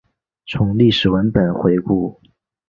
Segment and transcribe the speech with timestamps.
[0.47, 2.19] 从历史文本回顾